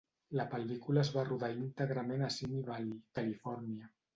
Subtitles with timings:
[0.37, 3.97] La pel·lícula es va rodar íntegrament a Simi Valley, Califòrnia.